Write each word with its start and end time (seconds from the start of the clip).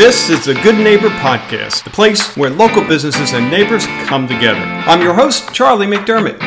This 0.00 0.30
is 0.30 0.46
the 0.46 0.54
Good 0.54 0.78
Neighbor 0.78 1.10
Podcast, 1.10 1.84
the 1.84 1.90
place 1.90 2.34
where 2.34 2.48
local 2.48 2.82
businesses 2.82 3.34
and 3.34 3.50
neighbors 3.50 3.84
come 4.06 4.26
together. 4.26 4.58
I'm 4.58 5.02
your 5.02 5.12
host, 5.12 5.52
Charlie 5.52 5.86
McDermott. 5.86 6.40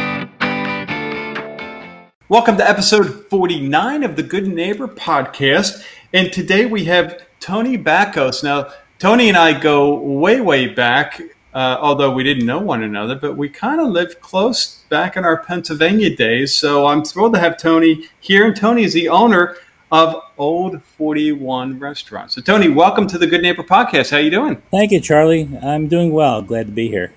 Welcome 2.29 2.58
to 2.58 2.67
episode 2.67 3.27
49 3.29 4.01
of 4.01 4.16
the 4.16 4.24
Good 4.24 4.47
Neighbor 4.47 4.87
Podcast. 4.87 5.85
And 6.13 6.33
today 6.33 6.66
we 6.66 6.85
have 6.85 7.21
Tony 7.39 7.77
Backos. 7.77 8.43
Now, 8.43 8.71
Tony 8.97 9.29
and 9.29 9.38
I 9.38 9.54
go 9.59 9.99
way, 9.99 10.41
way 10.41 10.65
back, 10.65 11.21
uh, 11.54 11.77
although 11.79 12.09
we 12.09 12.23
didn't 12.23 12.47
know 12.47 12.57
one 12.57 12.81
another, 12.81 13.13
but 13.13 13.38
we 13.38 13.49
kind 13.49 13.79
of 13.79 13.89
lived 13.89 14.20
close 14.20 14.83
back 14.89 15.15
in 15.15 15.25
our 15.25 15.43
Pennsylvania 15.43 16.15
days. 16.15 16.55
So 16.55 16.88
I'm 16.88 17.05
thrilled 17.05 17.35
to 17.35 17.39
have 17.39 17.59
Tony 17.59 18.09
here. 18.20 18.47
And 18.47 18.55
Tony 18.55 18.83
is 18.83 18.93
the 18.93 19.09
owner 19.09 19.57
of 19.94 20.23
Old 20.39 20.82
41 20.82 21.78
Restaurant. 21.78 22.32
So, 22.32 22.42
Tony, 22.42 22.68
welcome 22.68 23.05
to 23.05 23.20
the 23.20 23.28
Good 23.28 23.43
Neighbor 23.43 23.62
Podcast. 23.62 24.10
How 24.10 24.18
you 24.18 24.32
doing? 24.32 24.60
Thank 24.71 24.92
you, 24.92 25.00
Charlie. 25.00 25.47
I'm 25.61 25.88
doing 25.88 26.11
well. 26.11 26.42
Glad 26.42 26.65
to 26.65 26.71
be 26.71 26.88
here. 26.88 27.14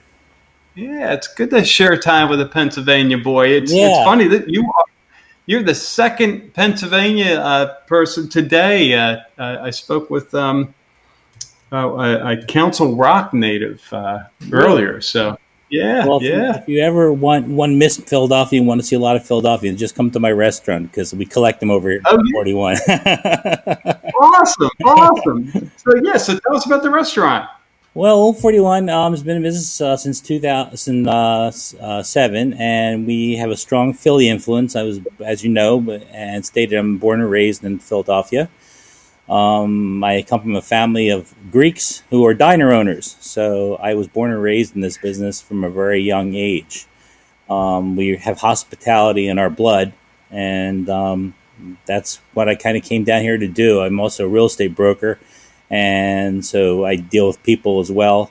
Yeah, 0.75 1.15
it's 1.15 1.27
good 1.27 1.49
to 1.51 1.65
share 1.65 1.97
time 1.97 2.29
with 2.29 2.39
a 2.39 2.45
Pennsylvania 2.45 3.17
boy. 3.17 3.47
It's, 3.49 3.73
yeah. 3.73 3.89
it's 3.89 4.05
funny 4.05 4.29
that 4.29 4.51
you 4.51 4.63
are 4.63 4.85
you're 5.47 5.63
the 5.63 5.75
second 5.75 6.53
Pennsylvania 6.53 7.37
uh, 7.37 7.75
person 7.87 8.29
today. 8.29 8.93
Uh, 8.93 9.21
I 9.39 9.71
spoke 9.71 10.11
with 10.11 10.35
um, 10.35 10.75
uh, 11.73 11.77
a, 11.77 12.33
a, 12.33 12.45
Council 12.45 12.95
Rock 12.95 13.33
native 13.33 13.83
uh, 13.91 14.25
earlier, 14.53 15.01
so 15.01 15.39
yeah, 15.69 16.07
well, 16.07 16.19
if 16.19 16.23
yeah. 16.23 16.37
You, 16.37 16.51
if 16.51 16.69
you 16.69 16.81
ever 16.81 17.13
want 17.13 17.49
one 17.49 17.79
Miss 17.79 17.97
Philadelphia 17.97 18.61
and 18.61 18.69
want 18.69 18.81
to 18.81 18.87
see 18.87 18.97
a 18.97 19.01
lot 19.01 19.17
of 19.17 19.27
Philadelphia, 19.27 19.73
just 19.73 19.95
come 19.95 20.11
to 20.13 20.21
my 20.21 20.31
restaurant 20.31 20.91
because 20.91 21.15
we 21.15 21.27
collect 21.27 21.61
them 21.61 21.71
over 21.71 21.91
here 21.91 22.01
oh, 22.07 22.19
yeah. 22.25 22.33
41. 22.33 22.77
awesome, 24.23 24.71
awesome. 24.85 25.71
So 25.77 25.95
yeah, 26.03 26.17
so 26.17 26.39
tell 26.39 26.57
us 26.57 26.67
about 26.67 26.83
the 26.83 26.91
restaurant. 26.91 27.49
Well, 27.95 28.17
Old 28.17 28.39
41 28.39 28.91
um, 28.91 29.13
has 29.15 29.23
been 29.23 29.39
in 29.39 29.43
business 29.43 29.81
uh, 29.81 29.97
since 29.97 30.21
2007, 30.21 32.53
uh, 32.53 32.57
and 32.59 33.07
we 33.07 33.37
have 33.37 33.51
a 33.51 33.57
strong 33.57 33.95
Philly 33.95 34.29
influence. 34.29 34.77
I 34.77 34.83
was, 34.83 35.01
as 35.25 35.43
you 35.43 35.49
know, 35.49 35.81
and 36.13 36.45
stated, 36.45 36.77
I'm 36.77 36.99
born 36.99 37.23
and 37.23 37.31
raised 37.31 37.65
in 37.65 37.79
Philadelphia. 37.79 38.51
Um, 39.29 40.05
I 40.05 40.23
come 40.23 40.41
from 40.41 40.55
a 40.55 40.63
family 40.63 41.09
of 41.09 41.35
Greeks 41.51 42.03
who 42.11 42.25
are 42.27 42.35
diner 42.35 42.73
owners. 42.73 43.17
So 43.21 43.77
I 43.77 43.95
was 43.95 44.07
born 44.07 44.31
and 44.31 44.41
raised 44.41 44.75
in 44.75 44.83
this 44.83 44.99
business 44.99 45.41
from 45.41 45.65
a 45.65 45.71
very 45.71 46.01
young 46.01 46.35
age. 46.35 46.87
Um, 47.51 47.97
we 47.97 48.17
have 48.17 48.39
hospitality 48.39 49.29
in 49.29 49.39
our 49.39 49.51
blood, 49.51 49.93
and 50.31 50.89
um, 50.89 51.35
that's 51.87 52.17
what 52.35 52.49
I 52.49 52.55
kind 52.55 52.77
of 52.77 52.83
came 52.83 53.05
down 53.05 53.23
here 53.23 53.39
to 53.39 53.47
do. 53.47 53.81
I'm 53.81 54.01
also 54.01 54.25
a 54.25 54.29
real 54.29 54.47
estate 54.47 54.75
broker, 54.75 55.19
and 55.71 56.45
so 56.45 56.85
I 56.85 56.97
deal 56.97 57.27
with 57.29 57.43
people 57.43 57.81
as 57.81 57.91
well 57.91 58.31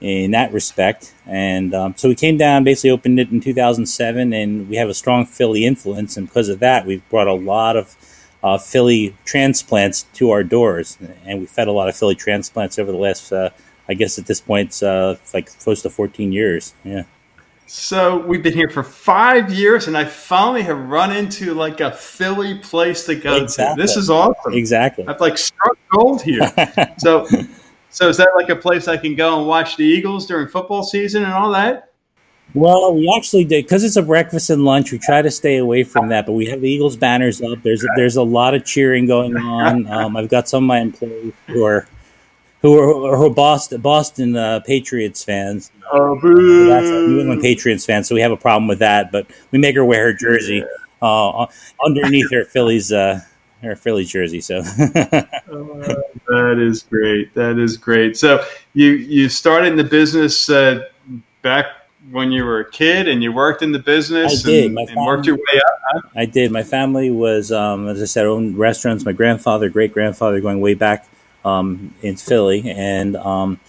in 0.00 0.32
that 0.32 0.52
respect. 0.52 1.14
And 1.26 1.74
um, 1.74 1.94
so 1.96 2.08
we 2.08 2.14
came 2.14 2.36
down, 2.36 2.64
basically 2.64 2.90
opened 2.90 3.20
it 3.20 3.30
in 3.30 3.40
2007, 3.40 4.32
and 4.32 4.68
we 4.68 4.76
have 4.76 4.88
a 4.88 4.94
strong 4.94 5.24
Philly 5.26 5.64
influence. 5.64 6.16
And 6.16 6.26
because 6.26 6.48
of 6.48 6.58
that, 6.58 6.86
we've 6.86 7.08
brought 7.08 7.28
a 7.28 7.34
lot 7.34 7.76
of 7.76 7.96
uh, 8.42 8.58
Philly 8.58 9.14
transplants 9.24 10.04
to 10.14 10.30
our 10.30 10.42
doors, 10.42 10.98
and 11.24 11.40
we 11.40 11.46
fed 11.46 11.68
a 11.68 11.72
lot 11.72 11.88
of 11.88 11.96
Philly 11.96 12.14
transplants 12.14 12.78
over 12.78 12.90
the 12.90 12.98
last, 12.98 13.32
uh, 13.32 13.50
I 13.88 13.94
guess 13.94 14.18
at 14.18 14.26
this 14.26 14.40
point, 14.40 14.82
uh, 14.82 15.16
like 15.32 15.56
close 15.58 15.82
to 15.82 15.90
14 15.90 16.32
years. 16.32 16.74
Yeah. 16.84 17.04
So 17.66 18.18
we've 18.18 18.42
been 18.42 18.52
here 18.52 18.68
for 18.68 18.82
five 18.82 19.50
years, 19.50 19.86
and 19.86 19.96
I 19.96 20.04
finally 20.04 20.62
have 20.62 20.78
run 20.78 21.14
into 21.14 21.54
like 21.54 21.80
a 21.80 21.92
Philly 21.92 22.58
place 22.58 23.06
to 23.06 23.14
go 23.14 23.36
exactly. 23.36 23.76
to. 23.76 23.86
This 23.86 23.96
is 23.96 24.10
awesome. 24.10 24.52
Exactly. 24.52 25.06
I've 25.06 25.20
like 25.20 25.38
struck 25.38 25.78
gold 25.90 26.20
here. 26.20 26.52
so, 26.98 27.26
so 27.90 28.08
is 28.08 28.16
that 28.18 28.28
like 28.36 28.50
a 28.50 28.56
place 28.56 28.88
I 28.88 28.96
can 28.96 29.14
go 29.14 29.38
and 29.38 29.46
watch 29.46 29.76
the 29.76 29.84
Eagles 29.84 30.26
during 30.26 30.48
football 30.48 30.82
season 30.82 31.24
and 31.24 31.32
all 31.32 31.50
that? 31.52 31.91
Well, 32.54 32.94
we 32.94 33.12
actually 33.16 33.44
did 33.44 33.64
because 33.64 33.82
it's 33.82 33.96
a 33.96 34.02
breakfast 34.02 34.50
and 34.50 34.64
lunch. 34.64 34.92
We 34.92 34.98
try 34.98 35.22
to 35.22 35.30
stay 35.30 35.56
away 35.56 35.84
from 35.84 36.08
that, 36.08 36.26
but 36.26 36.32
we 36.32 36.46
have 36.46 36.60
the 36.60 36.68
Eagles 36.68 36.96
banners 36.96 37.40
up. 37.40 37.62
There's 37.62 37.84
there's 37.96 38.16
a 38.16 38.22
lot 38.22 38.54
of 38.54 38.64
cheering 38.64 39.06
going 39.06 39.36
on. 39.36 39.86
Um, 39.86 40.16
I've 40.16 40.28
got 40.28 40.48
some 40.48 40.64
of 40.64 40.68
my 40.68 40.80
employees 40.80 41.32
who 41.46 41.64
are 41.64 41.86
who 42.60 42.78
are, 42.78 43.16
who 43.16 43.26
are 43.26 43.30
Boston 43.30 43.80
Boston 43.80 44.36
uh, 44.36 44.60
Patriots 44.60 45.24
fans. 45.24 45.72
Oh, 45.92 46.18
boo. 46.20 46.66
That's 46.68 46.88
a 46.88 47.08
New 47.08 47.20
England 47.20 47.40
Patriots 47.40 47.86
fans, 47.86 48.08
so 48.08 48.14
we 48.14 48.20
have 48.20 48.32
a 48.32 48.36
problem 48.36 48.68
with 48.68 48.80
that. 48.80 49.10
But 49.10 49.26
we 49.50 49.58
make 49.58 49.74
her 49.74 49.84
wear 49.84 50.06
her 50.06 50.12
jersey 50.12 50.62
uh, 51.00 51.46
underneath 51.84 52.30
her 52.32 52.44
Phillies 52.44 52.92
uh, 52.92 53.20
her 53.62 53.76
Phillies 53.76 54.10
jersey. 54.10 54.42
So 54.42 54.58
uh, 54.58 54.62
that 55.46 56.56
is 56.58 56.82
great. 56.82 57.32
That 57.32 57.58
is 57.58 57.78
great. 57.78 58.18
So 58.18 58.44
you 58.74 58.90
you 58.90 59.30
started 59.30 59.68
in 59.68 59.76
the 59.76 59.84
business 59.84 60.50
uh, 60.50 60.84
back 61.40 61.66
when 62.10 62.32
you 62.32 62.44
were 62.44 62.60
a 62.60 62.70
kid 62.70 63.08
and 63.08 63.22
you 63.22 63.32
worked 63.32 63.62
in 63.62 63.72
the 63.72 63.78
business 63.78 64.44
I 64.44 64.50
did. 64.50 64.64
And, 64.66 64.74
My 64.74 64.86
family, 64.86 64.98
and 64.98 65.06
worked 65.06 65.26
your 65.26 65.36
way 65.36 65.60
up? 65.66 65.80
Huh? 65.92 66.00
I 66.16 66.24
did. 66.26 66.50
My 66.50 66.62
family 66.62 67.10
was, 67.10 67.52
um, 67.52 67.88
as 67.88 68.02
I 68.02 68.06
said, 68.06 68.26
owned 68.26 68.58
restaurants. 68.58 69.04
My 69.04 69.12
grandfather, 69.12 69.68
great 69.68 69.92
grandfather, 69.92 70.40
going 70.40 70.60
way 70.60 70.74
back 70.74 71.06
um, 71.44 71.94
in 72.02 72.16
Philly. 72.16 72.70
And, 72.70 73.16
um, 73.16 73.60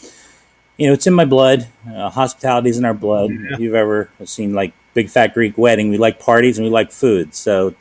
you 0.77 0.87
know, 0.87 0.93
it's 0.93 1.05
in 1.05 1.13
my 1.13 1.25
blood. 1.25 1.67
Uh, 1.87 2.09
hospitality 2.09 2.69
is 2.69 2.77
in 2.77 2.85
our 2.85 2.93
blood. 2.93 3.29
Yeah. 3.31 3.53
If 3.53 3.59
you've 3.59 3.75
ever 3.75 4.09
seen 4.25 4.53
like 4.53 4.73
Big 4.93 5.09
Fat 5.09 5.33
Greek 5.33 5.57
Wedding, 5.57 5.89
we 5.89 5.97
like 5.97 6.19
parties 6.19 6.57
and 6.57 6.65
we 6.65 6.71
like 6.71 6.91
food. 6.91 7.35
So 7.35 7.75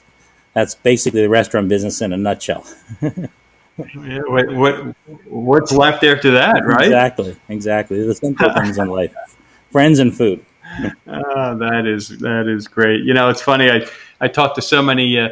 that's 0.52 0.74
basically 0.74 1.22
the 1.22 1.30
restaurant 1.30 1.69
business 1.69 2.02
in 2.02 2.12
a 2.12 2.16
nutshell. 2.16 2.66
yeah, 3.00 4.20
what, 4.26 4.54
what, 4.54 4.96
what's 5.26 5.72
left 5.72 6.04
after 6.04 6.30
that, 6.32 6.62
right? 6.66 6.86
Exactly, 6.86 7.36
exactly. 7.48 8.06
The 8.06 8.14
simple 8.14 8.52
things 8.52 8.76
in 8.76 8.88
life 8.88 9.14
friends 9.72 9.99
and 9.99 10.16
food. 10.16 10.44
uh, 11.06 11.55
that 11.55 11.87
is 11.87 12.09
that 12.19 12.47
is 12.47 12.69
great. 12.69 13.03
You 13.03 13.15
know, 13.15 13.28
it's 13.28 13.43
funny. 13.43 13.71
I 13.71 13.87
I 14.21 14.28
talk 14.28 14.55
to 14.55 14.62
so 14.62 14.81
many 14.83 15.19
uh, 15.19 15.31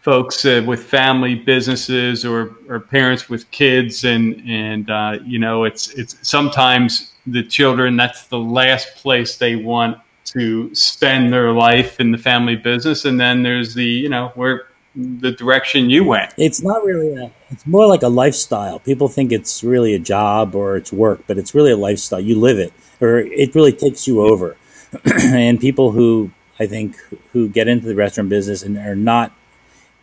folks 0.00 0.44
uh, 0.44 0.62
with 0.66 0.82
family 0.82 1.34
businesses 1.34 2.24
or 2.24 2.56
or 2.68 2.80
parents 2.80 3.28
with 3.28 3.50
kids, 3.50 4.04
and 4.04 4.42
and 4.46 4.90
uh, 4.90 5.18
you 5.24 5.38
know, 5.38 5.64
it's 5.64 5.90
it's 5.90 6.16
sometimes 6.28 7.12
the 7.26 7.42
children. 7.42 7.96
That's 7.96 8.26
the 8.26 8.38
last 8.38 8.96
place 8.96 9.36
they 9.36 9.56
want 9.56 9.98
to 10.24 10.74
spend 10.74 11.32
their 11.32 11.52
life 11.52 12.00
in 12.00 12.10
the 12.10 12.18
family 12.18 12.56
business, 12.56 13.04
and 13.04 13.20
then 13.20 13.42
there's 13.42 13.74
the 13.74 13.84
you 13.84 14.08
know 14.08 14.32
where 14.34 14.66
the 14.96 15.30
direction 15.30 15.88
you 15.88 16.02
went. 16.04 16.34
It's 16.36 16.62
not 16.62 16.84
really 16.84 17.14
a, 17.14 17.30
it's 17.50 17.66
more 17.66 17.86
like 17.86 18.02
a 18.02 18.08
lifestyle. 18.08 18.80
People 18.80 19.08
think 19.08 19.30
it's 19.30 19.62
really 19.62 19.94
a 19.94 20.00
job 20.00 20.54
or 20.54 20.76
it's 20.76 20.92
work, 20.92 21.22
but 21.26 21.38
it's 21.38 21.54
really 21.54 21.70
a 21.70 21.76
lifestyle. 21.76 22.20
You 22.20 22.38
live 22.38 22.58
it 22.58 22.72
or 23.00 23.18
it 23.18 23.54
really 23.54 23.72
takes 23.72 24.06
you 24.06 24.22
over. 24.22 24.56
and 25.22 25.60
people 25.60 25.92
who 25.92 26.30
I 26.58 26.66
think 26.66 26.96
who 27.32 27.48
get 27.48 27.68
into 27.68 27.86
the 27.86 27.94
restaurant 27.94 28.28
business 28.28 28.62
and 28.62 28.76
are 28.76 28.96
not 28.96 29.32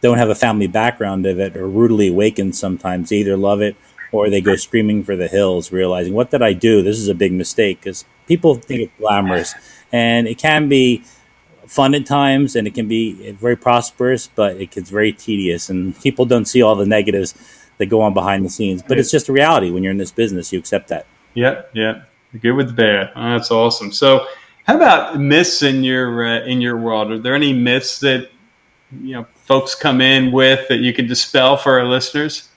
don't 0.02 0.18
have 0.18 0.30
a 0.30 0.36
family 0.36 0.68
background 0.68 1.26
of 1.26 1.40
it 1.40 1.58
or 1.58 1.68
rudely 1.68 2.08
awakened 2.08 2.56
sometimes 2.56 3.10
they 3.10 3.18
either 3.18 3.36
love 3.36 3.62
it 3.62 3.76
or 4.12 4.30
they 4.30 4.40
go 4.40 4.56
screaming 4.56 5.04
for 5.04 5.18
the 5.18 5.28
hills 5.28 5.72
realizing 5.72 6.14
what 6.14 6.32
did 6.32 6.42
i 6.42 6.54
do 6.54 6.82
this 6.82 6.98
is 6.98 7.10
a 7.10 7.16
big 7.16 7.34
mistake 7.34 7.82
because 7.82 8.06
people 8.28 8.56
think 8.56 8.80
it's 8.82 8.94
glamorous 8.98 9.56
and 9.92 10.28
it 10.28 10.38
can 10.38 10.70
be 10.70 11.04
fun 11.68 11.94
at 11.94 12.06
times 12.06 12.56
and 12.56 12.66
it 12.66 12.74
can 12.74 12.88
be 12.88 13.32
very 13.34 13.56
prosperous, 13.56 14.28
but 14.28 14.58
it 14.58 14.72
gets 14.72 14.90
very 14.90 15.12
tedious 15.12 15.70
and 15.70 16.00
people 16.02 16.26
don't 16.26 16.46
see 16.46 16.62
all 16.62 16.76
the 16.76 16.86
negatives 16.86 17.34
that 17.78 17.88
go 17.88 18.02
on 18.02 18.14
behind 18.14 18.44
the 18.44 18.50
scenes. 18.50 18.82
But 18.82 18.98
it's 18.98 19.12
just 19.12 19.30
a 19.30 19.34
reality 19.34 19.70
when 19.70 19.84
you're 19.84 19.92
in 19.92 19.98
this 19.98 20.12
business, 20.12 20.52
you 20.52 20.60
accept 20.60 20.88
that. 20.88 21.06
Yeah, 21.34 21.64
yeah. 21.74 22.04
Good 22.42 22.54
with 22.54 22.68
the 22.68 22.74
bad. 22.74 23.12
Oh, 23.16 23.32
that's 23.32 23.52
awesome. 23.52 23.92
So, 23.92 24.28
how 24.66 24.76
about 24.76 25.20
myths 25.20 25.62
in 25.62 25.84
your 25.84 26.26
uh, 26.26 26.46
in 26.46 26.62
your 26.62 26.78
world? 26.78 27.12
Are 27.12 27.18
there 27.18 27.36
any 27.36 27.54
myths 27.54 28.00
that 28.00 28.30
you 29.02 29.14
know 29.14 29.28
folks 29.46 29.76
come 29.76 30.02
in 30.02 30.32
with 30.32 30.68
that 30.68 30.80
you 30.80 30.94
can 30.94 31.08
dispel 31.08 31.58
for 31.58 31.80
our 31.80 31.86
listeners? 31.86 32.50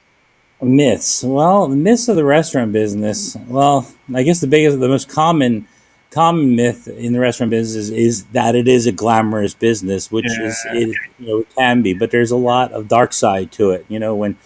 Myths. 0.63 1.25
Well, 1.25 1.69
myths 1.69 2.09
of 2.09 2.17
the 2.17 2.25
restaurant 2.25 2.73
business. 2.73 3.37
Well, 3.47 3.91
I 4.15 4.23
guess 4.23 4.41
the 4.41 4.47
biggest, 4.47 4.79
the 4.79 4.89
most 4.89 5.09
common 5.09 5.67
common 6.11 6.57
myth 6.57 6.89
in 6.89 7.13
the 7.13 7.21
restaurant 7.21 7.51
business 7.51 7.77
is, 7.77 7.91
is 7.91 8.25
that 8.27 8.57
it 8.57 8.67
is 8.67 8.87
a 8.87 8.93
glamorous 8.93 9.55
business, 9.55 10.11
which 10.11 10.27
yeah. 10.29 10.47
is 10.47 10.67
it, 10.73 10.97
you 11.19 11.27
know 11.27 11.39
it 11.39 11.55
can 11.57 11.83
be, 11.83 11.95
but 11.95 12.11
there's 12.11 12.31
a 12.31 12.37
lot 12.37 12.73
of 12.73 12.89
dark 12.89 13.13
side 13.13 13.53
to 13.53 13.71
it. 13.71 13.87
You 13.89 13.99
know 13.99 14.15
when 14.15 14.37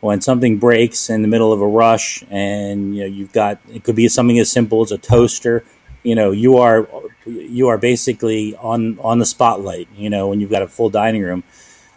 when 0.00 0.20
something 0.20 0.58
breaks 0.58 1.10
in 1.10 1.22
the 1.22 1.28
middle 1.28 1.52
of 1.52 1.60
a 1.60 1.66
rush, 1.66 2.24
and 2.30 2.94
you 2.96 3.02
know 3.02 3.06
you've 3.06 3.32
got 3.32 3.58
it 3.68 3.84
could 3.84 3.96
be 3.96 4.08
something 4.08 4.38
as 4.38 4.50
simple 4.50 4.82
as 4.82 4.92
a 4.92 4.98
toaster. 4.98 5.64
You 6.02 6.14
know 6.14 6.30
you 6.30 6.56
are 6.58 6.88
you 7.24 7.68
are 7.68 7.78
basically 7.78 8.54
on 8.56 8.98
on 9.00 9.18
the 9.18 9.26
spotlight. 9.26 9.88
You 9.96 10.10
know 10.10 10.28
when 10.28 10.40
you've 10.40 10.50
got 10.50 10.62
a 10.62 10.68
full 10.68 10.90
dining 10.90 11.22
room. 11.22 11.44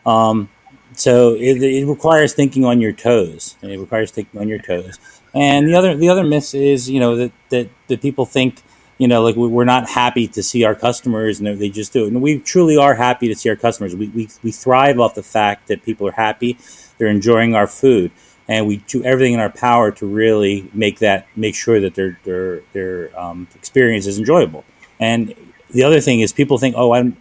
Um, 0.05 0.49
so 0.93 1.33
it, 1.35 1.61
it 1.61 1.85
requires 1.85 2.33
thinking 2.33 2.65
on 2.65 2.81
your 2.81 2.93
toes. 2.93 3.55
It 3.61 3.79
requires 3.79 4.11
thinking 4.11 4.39
on 4.39 4.47
your 4.47 4.59
toes. 4.59 4.99
And 5.33 5.67
the 5.67 5.75
other 5.75 5.95
the 5.95 6.09
other 6.09 6.23
myth 6.23 6.55
is 6.55 6.89
you 6.89 6.99
know 6.99 7.15
that 7.15 7.31
that, 7.49 7.69
that 7.87 8.01
people 8.01 8.25
think 8.25 8.63
you 8.99 9.07
know, 9.07 9.23
like 9.23 9.35
we're 9.35 9.65
not 9.65 9.89
happy 9.89 10.27
to 10.27 10.43
see 10.43 10.63
our 10.63 10.75
customers, 10.75 11.39
and 11.39 11.59
they 11.59 11.69
just 11.69 11.91
do 11.93 12.03
it. 12.05 12.09
And 12.09 12.21
we 12.21 12.37
truly 12.37 12.77
are 12.77 12.95
happy 12.95 13.27
to 13.29 13.35
see 13.35 13.49
our 13.49 13.55
customers. 13.55 13.95
We, 13.95 14.09
we, 14.09 14.29
we 14.43 14.51
thrive 14.51 14.99
off 14.99 15.15
the 15.15 15.23
fact 15.23 15.67
that 15.69 15.83
people 15.83 16.07
are 16.07 16.11
happy, 16.27 16.57
they're 16.97 17.07
enjoying 17.07 17.55
our 17.55 17.65
food. 17.67 18.11
and 18.49 18.67
we 18.67 18.77
do 18.87 19.03
everything 19.03 19.33
in 19.33 19.39
our 19.39 19.51
power 19.51 19.91
to 19.91 20.07
really 20.07 20.69
make 20.73 20.97
that 20.99 21.27
make 21.35 21.55
sure 21.55 21.79
that 21.79 21.93
their 21.95 22.19
their 22.25 22.61
their 22.73 23.17
um, 23.17 23.47
experience 23.55 24.07
is 24.07 24.17
enjoyable. 24.17 24.65
And 24.99 25.35
the 25.69 25.83
other 25.83 26.01
thing 26.01 26.19
is 26.19 26.33
people 26.33 26.57
think, 26.57 26.75
oh, 26.77 26.91
I'm. 26.93 27.15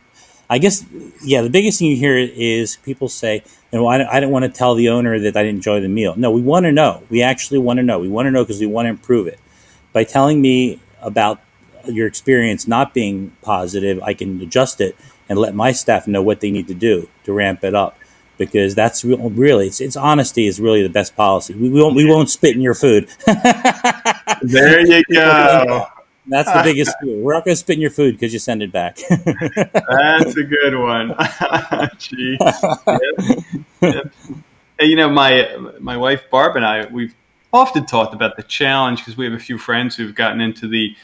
I 0.51 0.57
guess, 0.57 0.83
yeah, 1.23 1.43
the 1.43 1.51
biggest 1.51 1.79
thing 1.79 1.89
you 1.89 1.97
hear 1.97 2.17
is 2.17 2.77
people 2.77 3.11
say, 3.11 3.45
you 3.71 3.79
know, 3.79 3.87
I, 3.87 3.97
I 4.11 4.19
didn't 4.19 4.33
want 4.33 4.47
to 4.47 4.51
tell 4.51 4.75
the 4.75 4.89
owner 4.89 5.19
that 5.19 5.37
I 5.37 5.43
didn't 5.43 5.57
enjoy 5.57 5.81
the 5.83 5.91
meal. 5.91 6.15
No, 6.17 6.31
we 6.31 6.41
want 6.41 6.65
to 6.65 6.73
know. 6.73 7.03
We 7.11 7.21
actually 7.21 7.59
want 7.59 7.77
to 7.77 7.83
know. 7.83 7.99
We 7.99 8.09
want 8.09 8.29
to 8.29 8.31
know 8.31 8.45
because 8.45 8.59
we 8.59 8.67
want 8.67 8.87
to 8.87 8.91
improve 8.91 9.27
it. 9.27 9.39
By 9.93 10.05
telling 10.05 10.41
me 10.41 10.81
about 11.03 11.43
your 11.89 12.07
experience 12.07 12.67
not 12.67 12.95
being 12.95 13.33
positive, 13.43 14.03
I 14.03 14.15
can 14.15 14.41
adjust 14.41 14.81
it 14.81 14.97
and 15.29 15.39
let 15.39 15.55
my 15.55 15.73
staff 15.73 16.07
know 16.07 16.23
what 16.23 16.41
they 16.41 16.51
need 16.51 16.69
to 16.69 16.75
do 16.75 17.09
to 17.25 17.33
ramp 17.33 17.65
it 17.65 17.75
up. 17.75 17.99
Because 18.37 18.77
that's 18.77 19.05
really, 19.05 19.67
it's, 19.67 19.81
it's 19.81 19.97
honesty 19.97 20.47
is 20.47 20.61
really 20.61 20.83
the 20.83 20.89
best 20.89 21.17
policy. 21.17 21.55
We, 21.55 21.71
we 21.71 21.83
won't, 21.83 21.97
we 21.97 22.05
won't 22.05 22.31
spit 22.31 22.55
in 22.55 22.61
your 22.61 22.75
food. 22.75 23.09
there 24.43 24.87
you 24.87 25.03
go. 25.13 25.89
That's 26.29 26.53
the 26.53 26.61
biggest 26.63 26.95
food. 27.01 27.23
We're 27.23 27.33
not 27.33 27.45
going 27.45 27.55
to 27.55 27.57
spit 27.57 27.77
in 27.77 27.81
your 27.81 27.91
food 27.91 28.15
because 28.15 28.33
you 28.33 28.39
send 28.39 28.63
it 28.63 28.71
back. 28.71 28.99
That's 29.09 30.37
a 30.37 30.45
good 30.45 30.79
one. 30.79 31.17
Gee. 31.99 32.39
Yep. 32.41 33.45
Yep. 33.81 34.13
You 34.81 34.95
know, 34.95 35.09
my 35.09 35.73
my 35.81 35.97
wife 35.97 36.31
Barb 36.31 36.55
and 36.55 36.65
I, 36.65 36.87
we've 36.87 37.15
often 37.53 37.87
talked 37.87 38.15
about 38.15 38.37
the 38.37 38.43
challenge 38.43 39.01
because 39.01 39.17
we 39.17 39.25
have 39.25 39.35
a 39.35 39.39
few 39.39 39.59
friends 39.59 39.97
who've 39.97 40.15
gotten 40.15 40.41
into 40.41 40.69
the 40.69 40.95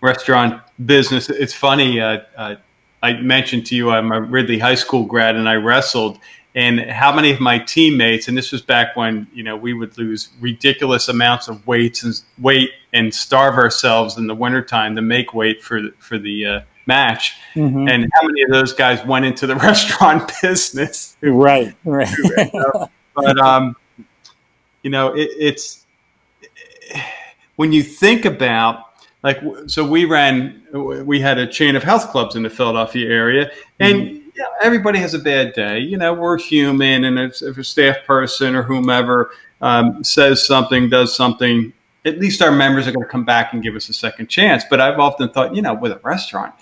restaurant 0.00 0.62
business. 0.84 1.28
It's 1.28 1.54
funny. 1.54 2.00
Uh, 2.00 2.20
uh, 2.36 2.56
I 3.02 3.14
mentioned 3.14 3.66
to 3.66 3.76
you 3.76 3.90
I'm 3.90 4.12
a 4.12 4.20
Ridley 4.20 4.58
High 4.58 4.74
School 4.74 5.04
grad, 5.04 5.36
and 5.36 5.48
I 5.48 5.54
wrestled. 5.54 6.18
And 6.54 6.80
how 6.80 7.14
many 7.14 7.30
of 7.30 7.38
my 7.38 7.58
teammates, 7.58 8.26
and 8.26 8.36
this 8.36 8.50
was 8.50 8.60
back 8.60 8.96
when 8.96 9.28
you 9.32 9.44
know 9.44 9.56
we 9.56 9.72
would 9.72 9.96
lose 9.96 10.30
ridiculous 10.40 11.08
amounts 11.08 11.48
of 11.48 11.66
weights 11.66 12.02
and 12.02 12.20
weight 12.38 12.72
and 12.92 13.14
starve 13.14 13.54
ourselves 13.54 14.18
in 14.18 14.26
the 14.26 14.34
wintertime 14.34 14.96
to 14.96 15.02
make 15.02 15.32
weight 15.32 15.62
for 15.62 15.80
the, 15.80 15.94
for 16.00 16.18
the 16.18 16.46
uh, 16.46 16.60
match. 16.86 17.36
Mm-hmm. 17.54 17.88
And 17.88 18.10
how 18.12 18.26
many 18.26 18.42
of 18.42 18.50
those 18.50 18.72
guys 18.72 19.04
went 19.06 19.24
into 19.24 19.46
the 19.46 19.54
restaurant 19.68 20.32
business? 20.42 21.16
Right, 21.20 21.74
right. 21.84 22.08
but 23.14 23.38
um, 23.38 23.76
you 24.82 24.90
know, 24.90 25.14
it, 25.14 25.30
it's 25.38 25.86
when 27.54 27.72
you 27.72 27.82
think 27.82 28.24
about 28.24 28.89
like 29.22 29.40
so 29.66 29.84
we 29.86 30.04
ran 30.04 30.62
we 31.04 31.20
had 31.20 31.38
a 31.38 31.46
chain 31.46 31.76
of 31.76 31.82
health 31.82 32.10
clubs 32.10 32.36
in 32.36 32.42
the 32.42 32.50
Philadelphia 32.50 33.08
area 33.08 33.50
and 33.78 33.98
mm-hmm. 33.98 34.28
yeah, 34.36 34.46
everybody 34.62 34.98
has 34.98 35.14
a 35.14 35.18
bad 35.18 35.52
day. 35.52 35.78
You 35.78 35.96
know 35.96 36.14
we're 36.14 36.38
human 36.38 37.04
and 37.04 37.18
if, 37.18 37.42
if 37.42 37.58
a 37.58 37.64
staff 37.64 37.96
person 38.06 38.54
or 38.54 38.62
whomever 38.62 39.30
um, 39.60 40.02
says 40.02 40.46
something 40.46 40.88
does 40.88 41.14
something 41.14 41.72
at 42.06 42.18
least 42.18 42.40
our 42.40 42.50
members 42.50 42.88
are 42.88 42.92
going 42.92 43.04
to 43.04 43.10
come 43.10 43.24
back 43.24 43.52
and 43.52 43.62
give 43.62 43.76
us 43.76 43.90
a 43.90 43.92
second 43.92 44.28
chance. 44.28 44.64
But 44.68 44.80
I've 44.80 44.98
often 44.98 45.28
thought 45.30 45.54
you 45.54 45.62
know 45.62 45.74
with 45.74 45.92
a 45.92 46.00
restaurant 46.02 46.54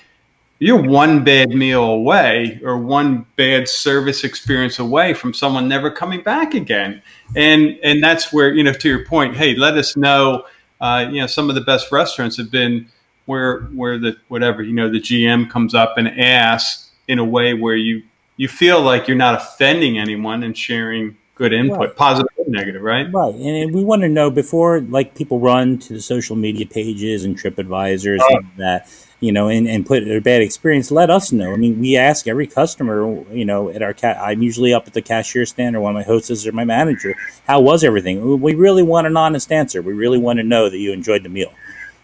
you're 0.60 0.82
one 0.82 1.22
bad 1.22 1.50
meal 1.50 1.84
away 1.84 2.60
or 2.64 2.78
one 2.78 3.24
bad 3.36 3.68
service 3.68 4.24
experience 4.24 4.80
away 4.80 5.14
from 5.14 5.32
someone 5.32 5.68
never 5.68 5.90
coming 5.90 6.22
back 6.22 6.54
again. 6.54 7.00
And 7.36 7.78
and 7.84 8.02
that's 8.02 8.32
where 8.32 8.52
you 8.52 8.64
know 8.64 8.72
to 8.72 8.88
your 8.88 9.04
point 9.04 9.36
hey 9.36 9.54
let 9.54 9.76
us 9.76 9.96
know 9.96 10.44
uh, 10.80 11.06
you 11.10 11.20
know, 11.20 11.26
some 11.26 11.48
of 11.48 11.54
the 11.54 11.60
best 11.60 11.90
restaurants 11.90 12.36
have 12.36 12.50
been 12.50 12.88
where 13.26 13.60
where 13.74 13.98
the 13.98 14.16
whatever 14.28 14.62
you 14.62 14.72
know 14.72 14.90
the 14.90 15.00
GM 15.00 15.50
comes 15.50 15.74
up 15.74 15.98
and 15.98 16.08
asks 16.08 16.90
in 17.08 17.18
a 17.18 17.24
way 17.24 17.54
where 17.54 17.76
you 17.76 18.02
you 18.36 18.48
feel 18.48 18.80
like 18.80 19.06
you're 19.06 19.16
not 19.16 19.34
offending 19.34 19.98
anyone 19.98 20.42
and 20.42 20.56
sharing 20.56 21.16
good 21.34 21.52
input, 21.52 21.78
right. 21.78 21.96
positive 21.96 22.32
and 22.38 22.48
negative, 22.48 22.82
right? 22.82 23.12
Right, 23.12 23.34
and 23.34 23.74
we 23.74 23.84
want 23.84 24.02
to 24.02 24.08
know 24.08 24.30
before 24.30 24.80
like 24.80 25.14
people 25.14 25.40
run 25.40 25.78
to 25.80 25.94
the 25.94 26.00
social 26.00 26.36
media 26.36 26.66
pages 26.66 27.24
and 27.24 27.36
TripAdvisors 27.36 28.18
oh. 28.20 28.36
and 28.36 28.46
that 28.56 28.88
you 29.20 29.32
know, 29.32 29.48
and, 29.48 29.66
and 29.66 29.84
put 29.84 30.04
a 30.04 30.20
bad 30.20 30.42
experience, 30.42 30.90
let 30.90 31.10
us 31.10 31.32
know. 31.32 31.52
I 31.52 31.56
mean, 31.56 31.80
we 31.80 31.96
ask 31.96 32.28
every 32.28 32.46
customer, 32.46 33.24
you 33.32 33.44
know, 33.44 33.68
at 33.68 33.82
our 33.82 33.92
cat, 33.92 34.16
I'm 34.20 34.42
usually 34.42 34.72
up 34.72 34.86
at 34.86 34.94
the 34.94 35.02
cashier 35.02 35.44
stand 35.44 35.74
or 35.74 35.80
one 35.80 35.90
of 35.90 35.94
my 35.94 36.04
hostesses 36.04 36.46
or 36.46 36.52
my 36.52 36.64
manager. 36.64 37.16
How 37.46 37.60
was 37.60 37.82
everything? 37.82 38.40
We 38.40 38.54
really 38.54 38.84
want 38.84 39.08
an 39.08 39.16
honest 39.16 39.50
answer. 39.50 39.82
We 39.82 39.92
really 39.92 40.18
want 40.18 40.38
to 40.38 40.44
know 40.44 40.70
that 40.70 40.78
you 40.78 40.92
enjoyed 40.92 41.24
the 41.24 41.28
meal. 41.28 41.52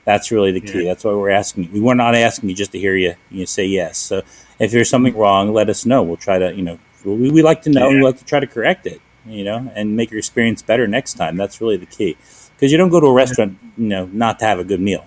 That's 0.05 0.31
really 0.31 0.51
the 0.51 0.61
key. 0.61 0.83
Yeah. 0.83 0.91
That's 0.91 1.05
why 1.05 1.13
we're 1.13 1.31
asking. 1.31 1.73
We 1.73 1.89
are 1.89 1.95
not 1.95 2.15
asking 2.15 2.51
you 2.51 2.55
just 2.55 2.73
to 2.73 2.79
hear 2.79 2.97
you, 2.97 3.15
you 3.31 3.47
say 3.47 3.65
yes. 3.65 3.97
So 3.97 4.23
if 4.59 4.73
there's 4.73 4.91
something 4.91 5.17
wrong, 5.17 5.53
let 5.53 5.71
us 5.71 5.87
know. 5.87 6.03
We'll 6.03 6.17
try 6.17 6.39
to, 6.39 6.53
you 6.55 6.63
know, 6.63 6.79
we, 7.05 7.31
we 7.31 7.43
like 7.43 7.63
to 7.63 7.71
know 7.71 7.83
yeah. 7.83 7.91
and 7.91 7.99
we 7.99 8.05
like 8.05 8.19
to 8.19 8.25
try 8.25 8.41
to 8.41 8.47
correct 8.47 8.87
it, 8.87 9.01
you 9.25 9.45
know, 9.45 9.71
and 9.75 9.97
make 9.97 10.11
your 10.11 10.19
experience 10.19 10.63
better 10.63 10.89
next 10.89 11.15
time. 11.15 11.37
That's 11.37 11.61
really 11.61 11.77
the 11.77 11.87
key. 11.87 12.17
Because 12.55 12.73
you 12.73 12.79
don't 12.79 12.91
go 12.91 13.01
to 13.01 13.07
a 13.07 13.13
restaurant, 13.13 13.59
you 13.79 13.89
know, 13.89 14.07
not 14.07 14.41
to 14.41 14.45
have 14.45 14.59
a 14.59 14.65
good 14.65 14.81
meal 14.81 15.07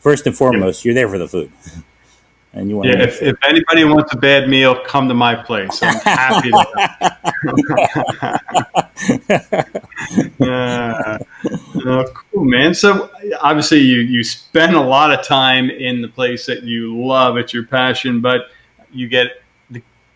first 0.00 0.26
and 0.26 0.36
foremost, 0.36 0.84
you're 0.84 0.94
there 0.94 1.08
for 1.08 1.18
the 1.18 1.28
food. 1.28 1.52
And 2.54 2.70
you 2.70 2.76
want 2.76 2.88
yeah, 2.88 3.02
if, 3.02 3.20
if, 3.20 3.36
anybody 3.46 3.84
wants 3.84 4.14
a 4.14 4.16
bad 4.16 4.48
meal, 4.48 4.82
come 4.82 5.06
to 5.08 5.14
my 5.14 5.34
place. 5.34 5.82
I'm 5.82 6.00
happy 6.00 6.50
to. 6.50 6.64
uh, 10.40 11.18
uh, 11.86 12.04
cool, 12.14 12.44
man. 12.44 12.72
So 12.72 13.10
obviously, 13.42 13.80
you 13.80 14.00
you 14.00 14.24
spend 14.24 14.74
a 14.74 14.80
lot 14.80 15.12
of 15.12 15.26
time 15.26 15.68
in 15.68 16.00
the 16.00 16.08
place 16.08 16.46
that 16.46 16.62
you 16.62 16.98
love. 16.98 17.36
It's 17.36 17.52
your 17.52 17.66
passion, 17.66 18.22
but 18.22 18.48
you 18.90 19.08
get 19.08 19.42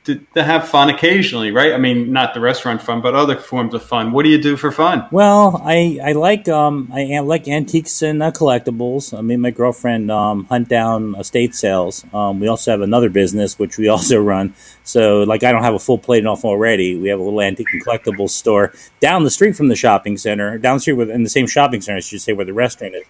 to, 0.04 0.16
to, 0.34 0.42
have 0.42 0.68
fun 0.68 0.90
occasionally, 0.90 1.52
right? 1.52 1.72
I 1.72 1.78
mean, 1.78 2.12
not 2.12 2.34
the 2.34 2.40
restaurant 2.40 2.82
fun, 2.82 3.00
but 3.00 3.14
other 3.14 3.36
forms 3.36 3.72
of 3.72 3.84
fun. 3.84 4.10
What 4.10 4.24
do 4.24 4.30
you 4.30 4.40
do 4.40 4.56
for 4.56 4.72
fun? 4.72 5.06
Well, 5.12 5.62
I, 5.64 6.00
I 6.02 6.12
like 6.12 6.48
um 6.48 6.90
I 6.92 7.20
like 7.20 7.46
antiques 7.46 8.02
and 8.02 8.22
uh, 8.22 8.32
collectibles. 8.32 9.16
I 9.16 9.20
mean, 9.20 9.40
my 9.40 9.50
girlfriend 9.50 10.10
um, 10.10 10.44
hunt 10.46 10.68
down 10.68 11.14
estate 11.14 11.54
sales. 11.54 12.04
Um, 12.12 12.40
we 12.40 12.48
also 12.48 12.72
have 12.72 12.80
another 12.80 13.10
business 13.10 13.58
which 13.58 13.78
we 13.78 13.88
also 13.94 14.20
run. 14.20 14.54
So, 14.84 15.22
like, 15.22 15.44
I 15.44 15.52
don't 15.52 15.62
have 15.62 15.74
a 15.74 15.78
full 15.78 15.98
plate 15.98 16.26
off 16.26 16.44
already. 16.44 16.96
We 16.96 17.08
have 17.08 17.20
a 17.20 17.22
little 17.22 17.40
antique 17.40 17.68
and 17.72 17.84
collectibles 17.84 18.30
store 18.30 18.72
down 18.98 19.22
the 19.22 19.30
street 19.30 19.54
from 19.54 19.68
the 19.68 19.76
shopping 19.76 20.16
center, 20.16 20.58
down 20.58 20.76
the 20.76 20.80
street 20.80 20.94
with, 20.94 21.10
in 21.10 21.22
the 21.22 21.30
same 21.30 21.46
shopping 21.46 21.80
center, 21.80 21.98
I 21.98 22.00
should 22.00 22.20
say, 22.20 22.32
where 22.32 22.46
the 22.46 22.52
restaurant 22.52 22.96
is. 22.96 23.04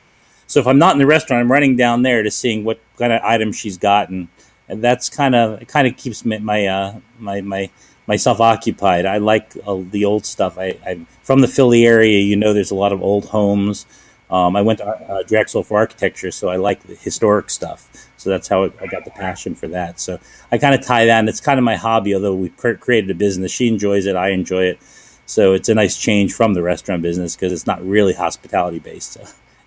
So, 0.46 0.60
if 0.60 0.66
I'm 0.66 0.78
not 0.78 0.92
in 0.92 0.98
the 0.98 1.06
restaurant, 1.06 1.40
I'm 1.40 1.50
running 1.50 1.76
down 1.76 2.02
there 2.02 2.22
to 2.22 2.30
seeing 2.30 2.64
what 2.64 2.80
kind 2.98 3.14
of 3.14 3.22
items 3.22 3.56
she's 3.56 3.78
gotten 3.78 4.28
that's 4.76 5.08
kind 5.08 5.34
of 5.34 5.62
it. 5.62 5.68
Kind 5.68 5.86
of 5.86 5.96
keeps 5.96 6.24
me, 6.24 6.38
my 6.38 6.66
uh, 6.66 7.00
my 7.18 7.40
my 7.40 7.70
myself 8.06 8.40
occupied. 8.40 9.06
I 9.06 9.18
like 9.18 9.52
uh, 9.66 9.82
the 9.90 10.04
old 10.04 10.26
stuff. 10.26 10.58
I, 10.58 10.78
am 10.86 11.06
from 11.22 11.40
the 11.40 11.48
Philly 11.48 11.86
area. 11.86 12.20
You 12.20 12.36
know, 12.36 12.52
there's 12.52 12.70
a 12.70 12.76
lot 12.76 12.92
of 12.92 13.02
old 13.02 13.26
homes. 13.26 13.86
Um, 14.30 14.56
I 14.56 14.62
went 14.62 14.78
to 14.78 14.86
uh, 14.86 15.22
Drexel 15.24 15.62
for 15.62 15.76
architecture, 15.76 16.30
so 16.30 16.48
I 16.48 16.56
like 16.56 16.82
the 16.84 16.94
historic 16.94 17.50
stuff. 17.50 18.08
So 18.16 18.30
that's 18.30 18.48
how 18.48 18.64
I 18.64 18.86
got 18.86 19.04
the 19.04 19.10
passion 19.10 19.54
for 19.54 19.68
that. 19.68 20.00
So 20.00 20.18
I 20.50 20.58
kind 20.58 20.74
of 20.74 20.84
tie 20.84 21.04
that, 21.04 21.18
and 21.18 21.28
it's 21.28 21.40
kind 21.40 21.58
of 21.58 21.64
my 21.64 21.76
hobby. 21.76 22.14
Although 22.14 22.34
we 22.34 22.48
created 22.48 23.10
a 23.10 23.14
business, 23.14 23.52
she 23.52 23.68
enjoys 23.68 24.06
it, 24.06 24.16
I 24.16 24.30
enjoy 24.30 24.64
it. 24.64 24.78
So 25.26 25.52
it's 25.52 25.68
a 25.68 25.74
nice 25.74 25.98
change 25.98 26.32
from 26.32 26.54
the 26.54 26.62
restaurant 26.62 27.02
business 27.02 27.36
because 27.36 27.52
it's 27.52 27.66
not 27.66 27.84
really 27.84 28.14
hospitality 28.14 28.78
based. 28.78 29.12
So 29.12 29.20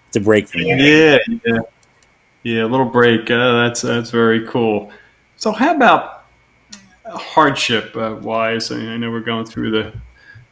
it's 0.07 0.17
a 0.17 0.19
break 0.19 0.47
from 0.47 0.63
that. 0.63 0.79
Yeah, 0.79 1.35
yeah. 1.45 1.59
Yeah, 2.45 2.63
a 2.63 2.67
little 2.67 2.85
break. 2.85 3.31
Uh, 3.31 3.63
that's 3.63 3.81
that's 3.81 4.11
very 4.11 4.45
cool. 4.47 4.91
So, 5.37 5.51
how 5.51 5.75
about 5.75 6.25
hardship 7.05 7.95
uh, 7.95 8.17
wise? 8.21 8.71
I, 8.71 8.77
I, 8.77 8.97
know 8.97 9.11
we're 9.11 9.19
going 9.19 9.45
through 9.45 9.71
the 9.71 9.93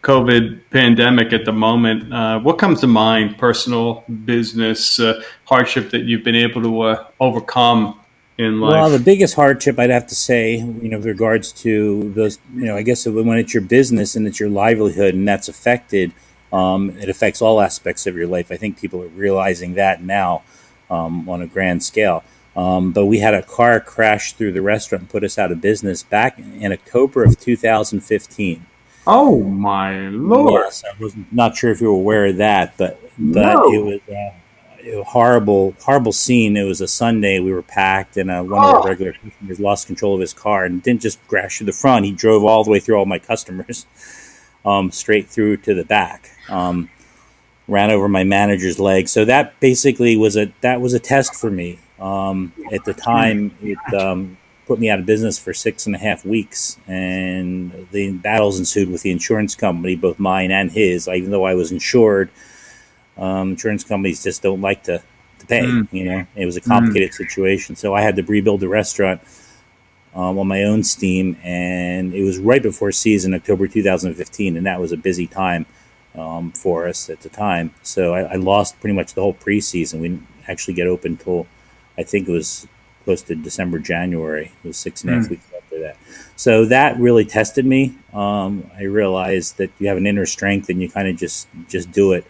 COVID 0.04 0.62
pandemic 0.70 1.34
at 1.34 1.46
the 1.46 1.54
moment. 1.54 2.13
Uh, 2.13 2.40
what 2.40 2.58
comes 2.58 2.82
to 2.82 2.88
mind? 2.88 3.38
Personal, 3.38 4.04
business 4.25 5.00
uh, 5.00 5.24
hardship 5.46 5.90
that 5.92 6.04
you've 6.04 6.24
been 6.24 6.36
able 6.36 6.62
to 6.62 6.82
uh, 6.82 7.08
overcome 7.20 8.00
in 8.38 8.60
life? 8.60 8.72
Well, 8.72 8.90
the 8.90 9.00
biggest 9.00 9.36
hardship 9.36 9.80
I'd 9.80 9.90
have 9.90 10.08
to 10.08 10.16
say, 10.16 10.58
you 10.58 10.90
know, 10.90 10.98
with 10.98 11.06
regards 11.06 11.52
to 11.63 12.12
those, 12.13 12.40
you 12.56 12.66
know, 12.66 12.75
I 12.75 12.82
guess 12.82 13.06
when 13.06 13.38
it's 13.38 13.54
your 13.54 13.63
business 13.63 14.16
and 14.16 14.28
it's 14.28 14.40
your 14.40 14.50
livelihood 14.50 15.13
and 15.13 15.28
that's 15.28 15.48
affected, 15.48 16.13
um, 16.52 16.92
it 17.00 17.10
affects 17.10 17.42
all 17.42 17.62
aspects 17.62 18.06
of 18.06 18.16
your 18.16 18.28
life. 18.28 18.52
I 18.52 18.58
think 18.58 18.80
people 18.80 19.02
are 19.02 19.08
realizing 19.08 19.75
that 19.75 20.04
now 20.04 20.44
um, 20.90 21.28
on 21.30 21.42
a 21.42 21.48
grand 21.48 21.84
scale. 21.84 22.24
Um, 22.55 22.91
but 22.91 23.05
we 23.05 23.19
had 23.19 23.33
a 23.33 23.41
car 23.41 23.79
crash 23.79 24.33
through 24.33 24.51
the 24.51 24.62
restaurant 24.62 25.03
and 25.03 25.10
put 25.10 25.24
us 25.24 25.38
out 25.38 25.51
of 25.51 25.60
business 25.60 26.03
back 26.03 26.38
in 26.38 26.72
October 26.72 27.24
of 27.24 27.39
2015. 27.39 28.65
Oh 29.05 29.43
my 29.43 30.07
lord! 30.10 30.63
Yes, 30.65 30.83
I 30.86 31.01
was 31.01 31.13
not 31.31 31.57
sure 31.57 31.72
if 31.72 31.81
you 31.81 31.91
were 31.91 32.00
aware 32.00 32.27
of 32.27 32.38
that, 32.38 32.77
but 32.77 33.00
but 33.17 33.53
no. 33.53 33.74
it 33.74 33.83
was 33.83 34.00
uh, 34.10 35.00
a 35.00 35.03
horrible, 35.03 35.75
horrible 35.81 36.13
scene. 36.13 36.55
It 36.55 36.63
was 36.63 36.79
a 36.79 36.88
Sunday. 36.88 37.39
We 37.39 37.51
were 37.51 37.63
packed, 37.63 38.15
and 38.15 38.31
uh, 38.31 38.43
one 38.43 38.63
oh. 38.63 38.69
of 38.69 38.75
our 38.75 38.89
regular 38.89 39.13
customers 39.13 39.60
lost 39.60 39.88
control 39.88 40.13
of 40.13 40.22
his 40.22 40.33
car 40.33 40.63
and 40.63 40.81
didn't 40.81 41.01
just 41.01 41.25
crash 41.27 41.57
through 41.57 41.65
the 41.65 41.74
front. 41.74 42.05
He 42.05 42.12
drove 42.12 42.45
all 42.45 42.63
the 42.63 42.72
way 42.72 42.79
through 42.79 42.95
all 42.95 43.05
my 43.05 43.19
customers, 43.19 43.86
um, 44.65 44.91
straight 44.91 45.27
through 45.27 45.57
to 45.57 45.74
the 45.74 45.83
back. 45.83 46.31
Um, 46.48 46.89
ran 47.67 47.91
over 47.91 48.07
my 48.07 48.24
manager's 48.24 48.79
leg. 48.79 49.07
So 49.07 49.25
that 49.25 49.60
basically 49.60 50.15
was 50.15 50.36
a 50.38 50.53
that 50.62 50.81
was 50.81 50.93
a 50.93 51.00
test 51.00 51.36
for 51.36 51.51
me. 51.51 51.79
Um, 52.03 52.51
at 52.72 52.83
the 52.83 52.93
time, 52.93 53.55
it 53.62 53.77
um, 53.93 54.38
put 54.67 54.77
me 54.77 54.89
out 54.89 55.00
of 55.00 55.05
business 55.05 55.39
for 55.39 55.53
six 55.53 55.86
and 55.86 55.95
a 55.95 55.98
half 55.98 56.25
weeks, 56.25 56.77
and 56.86 57.88
the 57.91 58.12
battles 58.12 58.60
ensued 58.60 58.89
with 58.89 59.03
the 59.03 59.12
insurance 59.12 59.55
company, 59.55 59.95
both 59.95 60.19
mine 60.19 60.51
and 60.51 60.69
his. 60.72 61.07
Even 61.07 61.31
though 61.31 61.45
I 61.45 61.53
was 61.53 61.72
insured, 61.72 62.29
um, 63.17 63.51
insurance 63.51 63.86
companies 63.86 64.22
just 64.22 64.41
don't 64.41 64.60
like 64.60 64.83
to, 64.83 65.01
to 65.39 65.45
pay. 65.45 65.62
Mm. 65.62 65.88
You 65.93 66.05
know, 66.05 66.25
it 66.36 66.45
was 66.45 66.57
a 66.57 66.62
complicated 66.62 67.12
mm. 67.12 67.15
situation, 67.15 67.77
so 67.77 67.93
I 67.93 68.01
had 68.01 68.17
to 68.17 68.24
rebuild 68.24 68.60
the 68.60 68.67
restaurant 68.67 69.22
um, 70.13 70.38
on 70.38 70.48
my 70.48 70.63
own 70.63 70.83
steam, 70.83 71.38
and 71.41 72.13
it 72.13 72.24
was 72.24 72.38
right 72.38 72.62
before 72.62 72.91
season, 72.91 73.33
October 73.33 73.67
2015, 73.67 74.57
and 74.57 74.65
that 74.65 74.81
was 74.81 74.91
a 74.91 74.98
busy 74.98 75.25
time 75.25 75.65
um, 76.15 76.51
for 76.51 76.86
us 76.86 77.10
at 77.10 77.22
the 77.22 77.29
time. 77.29 77.74
So 77.81 78.13
I, 78.13 78.33
I, 78.33 78.36
lost 78.36 78.79
pretty 78.79 78.93
much 78.93 79.15
the 79.15 79.22
whole 79.22 79.33
preseason. 79.33 80.00
We 80.00 80.10
didn't 80.10 80.27
actually 80.48 80.75
get 80.75 80.86
open 80.86 81.13
until 81.13 81.48
I 81.98 82.04
think 82.04 82.28
it 82.28 82.32
was 82.32 82.68
close 83.04 83.22
to 83.24 83.36
December, 83.36 83.80
January. 83.80 84.52
It 84.64 84.68
was 84.68 84.78
six 84.78 85.04
and 85.04 85.12
a 85.12 85.16
half 85.16 85.26
mm. 85.26 85.32
weeks 85.32 85.46
after 85.56 85.80
that. 85.80 85.98
So 86.36 86.66
that 86.66 86.98
really 86.98 87.26
tested 87.26 87.66
me. 87.66 87.96
Um, 88.14 88.70
I 88.78 88.84
realized 88.84 89.58
that 89.58 89.72
you 89.80 89.88
have 89.88 89.98
an 89.98 90.08
inner 90.08 90.26
strength 90.26 90.70
and 90.70 90.82
you 90.82 90.90
kind 90.90 91.08
of 91.08 91.18
just 91.18 91.48
just 91.68 91.92
do 91.92 92.14
it. 92.14 92.26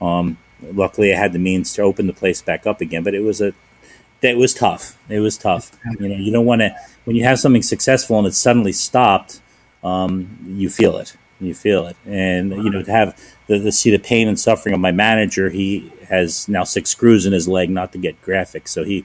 Um, 0.00 0.38
luckily, 0.62 1.14
I 1.14 1.18
had 1.18 1.32
the 1.32 1.38
means 1.38 1.72
to 1.74 1.82
open 1.82 2.06
the 2.06 2.12
place 2.12 2.42
back 2.42 2.66
up 2.66 2.80
again, 2.80 3.02
but 3.02 3.14
it 3.14 3.20
was 3.20 3.40
a 3.40 3.54
it 4.22 4.36
was 4.36 4.54
tough. 4.54 4.98
It 5.08 5.20
was 5.20 5.38
tough. 5.38 5.72
You 6.00 6.08
know, 6.08 6.16
you 6.16 6.32
don't 6.32 6.46
want 6.46 6.60
to 6.60 6.74
when 7.04 7.16
you 7.16 7.24
have 7.24 7.38
something 7.38 7.62
successful 7.62 8.18
and 8.18 8.26
it's 8.26 8.38
suddenly 8.38 8.72
stopped. 8.72 9.40
Um, 9.84 10.38
you 10.46 10.68
feel 10.68 10.96
it. 10.96 11.16
You 11.38 11.54
feel 11.54 11.86
it, 11.86 11.96
and 12.06 12.50
you 12.50 12.70
know 12.70 12.82
to 12.82 12.90
have 12.90 13.20
the, 13.46 13.58
the 13.58 13.72
see 13.72 13.90
the 13.90 13.98
pain 13.98 14.26
and 14.26 14.40
suffering 14.40 14.74
of 14.74 14.80
my 14.80 14.92
manager. 14.92 15.50
He 15.50 15.92
has 16.08 16.48
now 16.48 16.64
six 16.64 16.90
screws 16.90 17.26
in 17.26 17.32
his 17.34 17.46
leg, 17.46 17.68
not 17.68 17.92
to 17.92 17.98
get 17.98 18.20
graphic. 18.22 18.68
So 18.68 18.84
he 18.84 19.04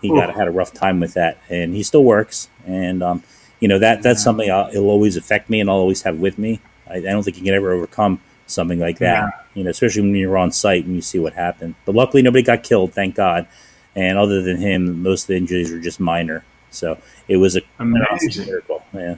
he 0.00 0.08
got 0.08 0.32
had 0.34 0.46
a 0.46 0.52
rough 0.52 0.72
time 0.72 1.00
with 1.00 1.14
that, 1.14 1.38
and 1.48 1.74
he 1.74 1.82
still 1.82 2.04
works. 2.04 2.48
And 2.66 3.02
um, 3.02 3.24
you 3.58 3.66
know 3.66 3.80
that 3.80 4.02
that's 4.02 4.22
something 4.22 4.50
I'll, 4.50 4.68
it'll 4.68 4.90
always 4.90 5.16
affect 5.16 5.50
me, 5.50 5.60
and 5.60 5.68
I'll 5.68 5.76
always 5.76 6.02
have 6.02 6.18
with 6.18 6.38
me. 6.38 6.60
I, 6.88 6.98
I 6.98 7.00
don't 7.00 7.24
think 7.24 7.36
you 7.36 7.42
can 7.42 7.54
ever 7.54 7.72
overcome 7.72 8.20
something 8.46 8.78
like 8.78 8.98
that. 8.98 9.24
Yeah. 9.24 9.30
You 9.54 9.64
know, 9.64 9.70
especially 9.70 10.02
when 10.02 10.14
you're 10.14 10.38
on 10.38 10.52
site 10.52 10.84
and 10.84 10.94
you 10.94 11.02
see 11.02 11.18
what 11.18 11.32
happened. 11.32 11.74
But 11.84 11.94
luckily, 11.94 12.22
nobody 12.22 12.42
got 12.42 12.62
killed, 12.62 12.92
thank 12.92 13.14
God. 13.14 13.48
And 13.94 14.18
other 14.18 14.42
than 14.42 14.58
him, 14.58 15.02
most 15.02 15.24
of 15.24 15.28
the 15.28 15.36
injuries 15.36 15.72
were 15.72 15.80
just 15.80 15.98
minor. 15.98 16.44
So 16.70 16.98
it 17.28 17.38
was 17.38 17.56
a 17.56 17.62
Amazing. 17.78 18.46
miracle. 18.46 18.84
Yeah. 18.92 19.16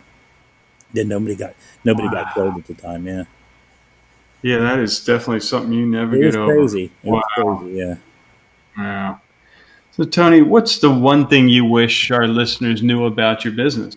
Then 0.92 1.08
nobody 1.08 1.34
got 1.34 1.54
nobody 1.84 2.08
wow. 2.08 2.14
got 2.14 2.34
killed 2.34 2.56
at 2.58 2.66
the 2.66 2.74
time. 2.74 3.06
Yeah. 3.06 3.24
Yeah, 4.42 4.58
that 4.58 4.78
is 4.78 5.04
definitely 5.04 5.40
something 5.40 5.72
you 5.72 5.84
never 5.84 6.16
it 6.16 6.22
get 6.22 6.36
over. 6.36 6.54
Crazy. 6.54 6.90
It 7.02 7.10
wow. 7.10 7.22
crazy. 7.34 7.76
Yeah. 7.76 7.96
Wow. 8.76 9.20
So, 9.92 10.04
Tony, 10.04 10.42
what's 10.42 10.78
the 10.78 10.90
one 10.92 11.26
thing 11.26 11.48
you 11.48 11.64
wish 11.64 12.12
our 12.12 12.28
listeners 12.28 12.82
knew 12.82 13.04
about 13.04 13.44
your 13.44 13.52
business? 13.52 13.96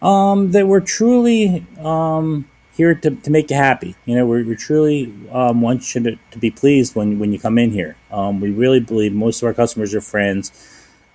Um, 0.00 0.52
that 0.52 0.68
we're 0.68 0.80
truly 0.80 1.66
um, 1.80 2.48
here 2.76 2.94
to, 2.94 3.10
to 3.10 3.30
make 3.30 3.50
you 3.50 3.56
happy. 3.56 3.96
You 4.04 4.14
know, 4.14 4.26
we're, 4.26 4.44
we're 4.44 4.54
truly 4.54 5.12
um, 5.32 5.62
want 5.62 5.94
you 5.94 6.02
to, 6.02 6.18
to, 6.30 6.38
be 6.38 6.50
pleased 6.50 6.94
when 6.94 7.18
when 7.18 7.32
you 7.32 7.40
come 7.40 7.58
in 7.58 7.72
here. 7.72 7.96
Um, 8.12 8.40
we 8.40 8.50
really 8.50 8.78
believe 8.78 9.12
most 9.12 9.42
of 9.42 9.46
our 9.46 9.54
customers 9.54 9.94
are 9.94 10.00
friends. 10.00 10.52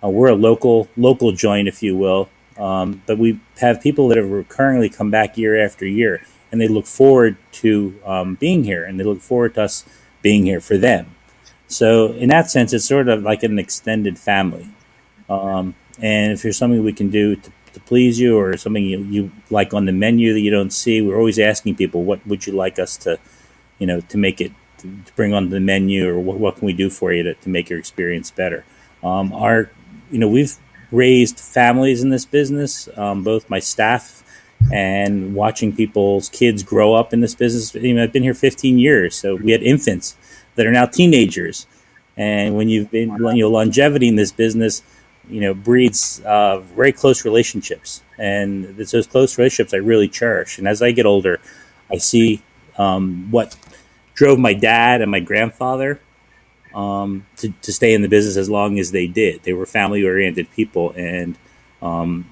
Uh, 0.04 0.10
we're 0.10 0.28
a 0.28 0.36
local 0.36 0.90
local 0.98 1.32
joint, 1.32 1.70
if 1.70 1.82
you 1.82 1.96
will, 1.96 2.30
um, 2.60 3.02
but 3.06 3.18
we 3.18 3.40
have 3.60 3.82
people 3.82 4.10
that 4.10 4.18
have 4.18 4.28
recurringly 4.28 4.94
come 4.94 5.10
back 5.10 5.38
year 5.38 5.64
after 5.64 5.88
year, 5.88 6.22
and 6.52 6.60
they 6.60 6.68
look 6.68 6.86
forward 6.86 7.38
to 7.54 8.00
um, 8.06 8.36
being 8.36 8.66
here, 8.66 8.84
and 8.84 9.00
they 9.00 9.04
look 9.04 9.22
forward 9.22 9.56
to 9.56 9.64
us 9.64 9.86
being 10.22 10.46
here 10.46 10.60
for 10.60 10.78
them. 10.78 11.16
So 11.68 12.14
in 12.14 12.30
that 12.30 12.50
sense, 12.50 12.74
it's 12.74 12.86
sort 12.86 13.08
of 13.08 13.24
like 13.24 13.44
an 13.44 13.60
extended 13.60 14.20
family. 14.20 14.70
Um, 15.30 15.76
and 16.02 16.34
if 16.34 16.42
there's 16.42 16.58
something 16.58 16.84
we 16.84 16.94
can 16.94 17.10
do 17.10 17.36
to, 17.36 17.52
to 17.74 17.80
please 17.82 18.20
you, 18.20 18.38
or 18.38 18.58
something 18.58 18.84
you, 18.84 19.00
you, 19.04 19.32
like 19.50 19.74
on 19.74 19.86
the 19.86 19.92
menu 19.92 20.34
that 20.34 20.42
you 20.42 20.52
don't 20.52 20.74
see, 20.74 21.02
we're 21.02 21.18
always 21.18 21.40
asking 21.40 21.76
people, 21.76 22.04
what 22.04 22.26
would 22.28 22.46
you 22.46 22.54
like 22.54 22.80
us 22.80 22.98
to, 22.98 23.20
you 23.78 23.88
know, 23.88 24.02
to 24.02 24.18
make 24.18 24.42
it 24.42 24.52
to, 24.80 24.88
bring 25.16 25.34
on 25.34 25.50
the 25.50 25.60
menu, 25.60 26.10
or 26.10 26.20
what, 26.20 26.40
what, 26.40 26.56
can 26.58 26.66
we 26.66 26.74
do 26.74 26.90
for 26.90 27.14
you 27.14 27.24
to, 27.24 27.36
to 27.36 27.50
make 27.50 27.70
your 27.70 27.78
experience 27.78 28.32
better? 28.32 28.66
Um, 29.04 29.32
our, 29.34 29.70
you 30.12 30.18
know, 30.18 30.28
we've 30.28 30.58
raised 30.92 31.40
families 31.40 32.02
in 32.02 32.10
this 32.10 32.26
business, 32.26 32.90
um, 32.98 33.24
both 33.24 33.50
my 33.50 33.60
staff 33.60 34.24
and 34.72 35.34
watching 35.36 35.76
people's 35.76 36.30
kids 36.30 36.64
grow 36.64 36.94
up 36.94 37.14
in 37.14 37.22
this 37.22 37.36
business. 37.36 37.74
You 37.76 37.94
know, 37.94 38.04
I've 38.04 38.12
been 38.12 38.24
here 38.24 38.34
15 38.34 38.78
years, 38.78 39.16
so 39.16 39.36
we 39.36 39.52
had 39.52 39.64
infants 39.64 40.16
that 40.56 40.66
are 40.66 40.72
now 40.72 40.86
teenagers. 40.86 41.66
And 42.18 42.56
when 42.56 42.68
you've 42.68 42.92
been, 42.92 43.12
you 43.12 43.44
know, 43.44 43.50
longevity 43.50 44.08
in 44.08 44.16
this 44.16 44.32
business, 44.32 44.84
you 45.30 45.40
know, 45.40 45.54
breeds 45.54 46.22
uh, 46.26 46.60
very 46.60 46.92
close 46.92 47.24
relationships. 47.24 48.02
And 48.18 48.80
it's 48.80 48.92
those 48.92 49.08
close 49.08 49.38
relationships 49.38 49.74
I 49.74 49.78
really 49.78 50.10
cherish. 50.10 50.58
And 50.58 50.68
as 50.68 50.82
I 50.82 50.92
get 50.92 51.06
older, 51.06 51.40
I 51.90 51.98
see 51.98 52.42
um, 52.78 53.28
what 53.32 53.56
drove 54.16 54.38
my 54.38 54.54
dad 54.54 55.02
and 55.02 55.10
my 55.10 55.22
grandfather 55.22 56.02
um, 56.74 57.26
to, 57.38 57.52
to 57.62 57.74
stay 57.74 57.94
in 57.94 58.02
the 58.02 58.08
business 58.08 58.38
as 58.38 58.50
long 58.50 58.80
as 58.80 58.92
they 58.92 59.08
did. 59.08 59.44
They 59.44 59.54
were 59.54 59.66
family 59.66 60.04
oriented 60.04 60.52
people. 60.52 60.92
And 60.92 61.38
um, 61.82 62.30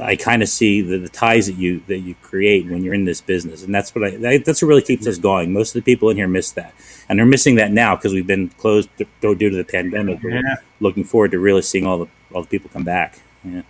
I 0.00 0.16
kind 0.16 0.42
of 0.42 0.48
see 0.48 0.80
the, 0.80 0.98
the, 0.98 1.08
ties 1.08 1.46
that 1.46 1.56
you 1.56 1.82
that 1.88 1.98
you 1.98 2.14
create 2.22 2.66
when 2.66 2.84
you're 2.84 2.94
in 2.94 3.04
this 3.04 3.20
business, 3.20 3.64
and 3.64 3.74
that's 3.74 3.94
what 3.94 4.04
I 4.04 4.38
that's 4.38 4.62
what 4.62 4.68
really 4.68 4.82
keeps 4.82 5.06
us 5.06 5.18
going. 5.18 5.52
Most 5.52 5.74
of 5.74 5.84
the 5.84 5.92
people 5.92 6.08
in 6.10 6.16
here 6.16 6.28
miss 6.28 6.52
that, 6.52 6.72
and 7.08 7.18
they're 7.18 7.26
missing 7.26 7.56
that 7.56 7.72
now 7.72 7.96
because 7.96 8.12
we've 8.12 8.26
been 8.26 8.48
closed 8.50 8.88
due 9.20 9.36
to 9.36 9.56
the 9.56 9.64
pandemic. 9.64 10.22
Yeah. 10.22 10.56
looking 10.80 11.04
forward 11.04 11.32
to 11.32 11.38
really 11.38 11.62
seeing 11.62 11.84
all 11.86 11.98
the 11.98 12.06
all 12.32 12.42
the 12.42 12.48
people 12.48 12.70
come 12.72 12.84
back. 12.84 13.18
Yeah. 13.44 13.62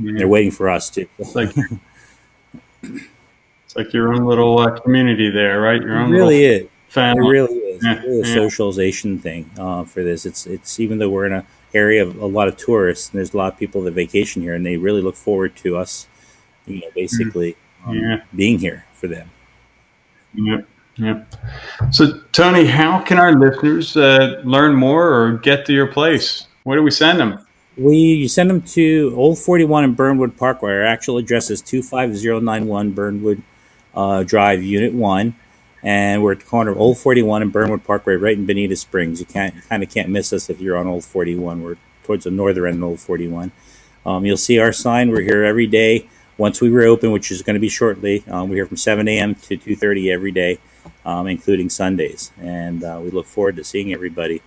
yeah. 0.00 0.18
They're 0.18 0.28
waiting 0.28 0.50
for 0.50 0.68
us 0.68 0.90
too. 0.90 1.06
It's 1.18 1.34
like 1.36 1.50
it's 2.82 3.76
like 3.76 3.92
your 3.92 4.12
own 4.12 4.24
little 4.24 4.58
uh, 4.58 4.80
community 4.80 5.30
there, 5.30 5.60
right? 5.60 5.80
Your 5.80 5.98
own 5.98 6.12
it 6.12 6.16
really 6.16 6.44
is. 6.44 6.68
Family. 6.88 7.24
It 7.24 7.30
really 7.30 7.54
is. 7.54 7.67
It's 7.82 8.04
really 8.04 8.20
a 8.20 8.24
socialization 8.24 9.18
thing 9.18 9.50
uh, 9.58 9.84
for 9.84 10.02
this. 10.02 10.26
It's 10.26 10.46
it's 10.46 10.80
even 10.80 10.98
though 10.98 11.10
we're 11.10 11.26
in 11.26 11.32
a 11.32 11.46
area 11.74 12.02
of 12.02 12.16
a 12.16 12.26
lot 12.26 12.48
of 12.48 12.56
tourists, 12.56 13.10
and 13.10 13.18
there's 13.18 13.34
a 13.34 13.36
lot 13.36 13.52
of 13.52 13.58
people 13.58 13.82
that 13.82 13.92
vacation 13.92 14.42
here, 14.42 14.54
and 14.54 14.64
they 14.64 14.76
really 14.76 15.02
look 15.02 15.16
forward 15.16 15.56
to 15.56 15.76
us, 15.76 16.06
you 16.66 16.80
know, 16.80 16.88
basically 16.94 17.56
um, 17.86 17.96
yeah. 17.96 18.22
being 18.34 18.58
here 18.58 18.86
for 18.92 19.06
them. 19.08 19.30
Yep. 20.34 20.68
Yep. 20.96 21.34
So, 21.92 22.20
Tony, 22.32 22.66
how 22.66 23.00
can 23.00 23.18
our 23.18 23.32
listeners 23.32 23.96
uh, 23.96 24.40
learn 24.44 24.74
more 24.74 25.08
or 25.08 25.38
get 25.38 25.64
to 25.66 25.72
your 25.72 25.86
place? 25.86 26.48
Where 26.64 26.76
do 26.76 26.82
we 26.82 26.90
send 26.90 27.20
them? 27.20 27.46
We 27.76 27.96
you 27.96 28.28
send 28.28 28.50
them 28.50 28.62
to 28.62 29.12
Old 29.16 29.38
41 29.38 29.84
in 29.84 29.94
Bernwood 29.94 30.36
Parkway. 30.36 30.72
Our 30.72 30.84
actual 30.84 31.18
address 31.18 31.50
is 31.50 31.62
25091 31.62 32.90
Bernwood 32.90 33.42
uh, 33.94 34.24
Drive, 34.24 34.62
Unit 34.64 34.92
1 34.92 35.34
and 35.82 36.22
we're 36.22 36.32
at 36.32 36.40
the 36.40 36.46
corner 36.46 36.70
of 36.72 36.78
Old 36.78 36.98
41 36.98 37.42
and 37.42 37.52
Bernwood 37.52 37.84
Parkway, 37.84 38.14
right 38.14 38.36
in 38.36 38.46
Bonita 38.46 38.76
Springs. 38.76 39.20
You 39.20 39.26
can't 39.26 39.54
kind 39.68 39.82
of 39.82 39.90
can't 39.90 40.08
miss 40.08 40.32
us 40.32 40.50
if 40.50 40.60
you're 40.60 40.76
on 40.76 40.86
Old 40.86 41.04
41. 41.04 41.62
We're 41.62 41.76
towards 42.04 42.24
the 42.24 42.30
northern 42.30 42.66
end 42.68 42.78
of 42.78 42.84
Old 42.84 43.00
41. 43.00 43.52
Um, 44.04 44.24
you'll 44.24 44.36
see 44.36 44.58
our 44.58 44.72
sign. 44.72 45.10
We're 45.10 45.22
here 45.22 45.44
every 45.44 45.66
day. 45.66 46.08
Once 46.36 46.60
we 46.60 46.68
reopen, 46.68 47.10
which 47.10 47.30
is 47.30 47.42
going 47.42 47.54
to 47.54 47.60
be 47.60 47.68
shortly, 47.68 48.24
um, 48.28 48.48
we're 48.48 48.56
here 48.56 48.66
from 48.66 48.76
7 48.76 49.06
a.m. 49.08 49.34
to 49.34 49.56
2:30 49.56 50.10
every 50.12 50.30
day, 50.30 50.58
um, 51.04 51.26
including 51.26 51.68
Sundays, 51.68 52.30
and 52.40 52.84
uh, 52.84 53.00
we 53.02 53.10
look 53.10 53.26
forward 53.26 53.56
to 53.56 53.64
seeing 53.64 53.92
everybody. 53.92 54.40